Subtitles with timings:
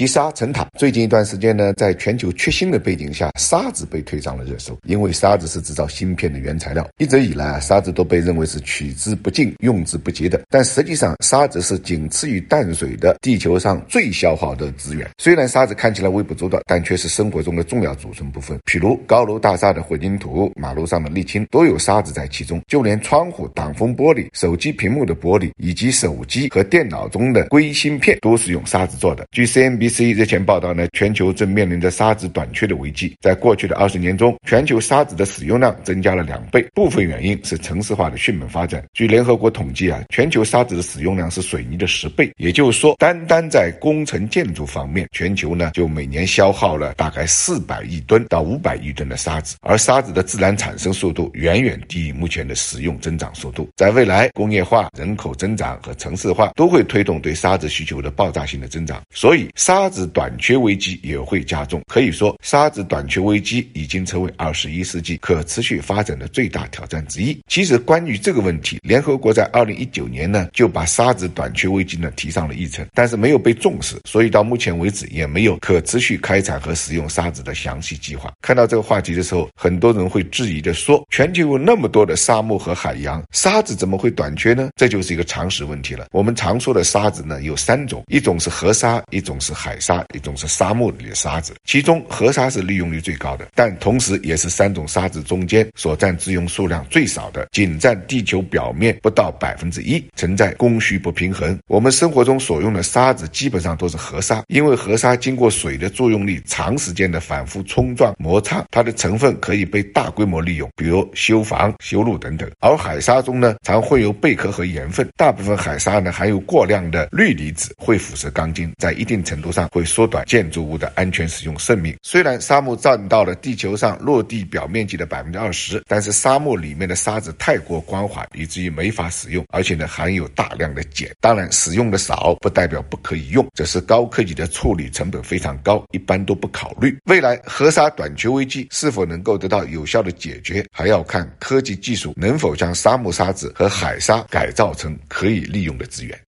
[0.00, 0.66] 积沙成塔。
[0.78, 4.74] 最近一段时间呢，在全球缺芯的背景下，沙子被推上了热搜。
[4.86, 10.40] 因为沙子是制造芯片的原材料，一直以来啊，沙子都被认为是取之不尽、用之不竭的。
[10.48, 15.06] 但实际上，沙子是仅次于淡水的地球上最消耗的资源。
[15.18, 18.58] 虽然沙子看起来微不足道，但却是生活中的重要组成部分。
[18.64, 22.58] 譬如高楼大厦的混凝土、马路上的沥青，都有沙子在其中。
[22.66, 29.26] 就连窗户、挡风玻璃、手机屏幕的玻璃，以及手机和电脑中的硅芯片，都是用沙子做的。
[29.30, 29.89] 据 CN。
[29.90, 33.14] C 日前报道呢，全球正面临着沙子短缺的危机。
[33.20, 38.82] 在过去的二十年中，全球沙子的使用量增加了两倍，部分原因是城市化的迅猛发展。
[38.94, 49.56] 据联合国统计啊，全球沙子的使用量是水泥的十倍，也就是说，单单在工程建筑方面，全球呢就每年消耗了大概四百亿吨到五百亿吨的沙子。
[49.60, 53.68] 而沙子的自然产生速度远远低于目前的使用增长速度。
[53.76, 59.48] 在未来，工业化、人口增长和城市化都会推动对沙子需求的爆炸性的增长，所以。
[59.56, 67.40] 沙沙子短缺危机也会加重，可以说沙子短缺危机已经成为二十一世纪可持续发展的最大挑战之一。
[67.46, 78.32] 其实，关于这个问题，联合国在二零一九年呢就把沙子短缺危机呢提上了议程，但是没有被重视，所以到目前为止也没有可持续开采和使用沙子的详细计划。
[78.42, 84.68] 看到这个话题的时候，很多人会质疑的说：全球有那么多的沙漠和海洋，沙子怎么会短缺呢？
[84.74, 86.06] 这就是一个常识问题了。
[86.10, 89.54] 我们常说的沙子呢有三种，一种是河沙，一种是。
[89.60, 101.58] 海沙一种是沙漠里的沙子，其中河沙是利用率最高的，但同时也是三种沙子中间所占资用数量最少的，仅占地球表面不到百分之一，存在供需不平衡。
[101.66, 112.50] 我们生活中所用的沙子基本上都是河沙，因为河沙经过水的作用力长时间的反复冲撞摩擦，它的成分可以被大规模利用，比如修房、修路等等。
[112.60, 119.49] 而海沙中呢，常会有贝壳和盐分，大部分海沙呢含有过量的氯离子，会腐蚀钢筋，在一定程度。
[119.50, 121.96] 上会缩短建筑物的安全使用寿命。
[122.02, 131.08] 虽然沙漠占到了地球上落地表面积的百分之二十，但是沙漠里面的沙子太过光滑，以至于没法使用，而且呢含有大量的碱。
[131.20, 136.96] 当然，使用的少不代表不可以用，这是高科技的处理成本非常高，一般都不考虑。
[137.04, 146.18] 未来河沙短缺危机是否能够得到有效的解决，还要看科技技术能否将沙漠沙子和海沙改造成可以利用的资源。